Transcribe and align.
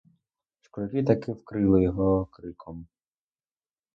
Школярі 0.67 1.03
так 1.09 1.25
і 1.27 1.31
вкрили 1.31 1.83
його 1.83 2.25
криком. 2.25 2.87